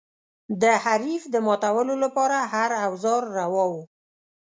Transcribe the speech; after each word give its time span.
د 0.61 0.63
حریف 0.83 1.23
د 1.33 1.35
ماتولو 1.47 1.95
لپاره 2.03 2.37
هر 2.53 2.71
اوزار 2.85 3.21
روا 3.37 3.65
و. 3.71 3.73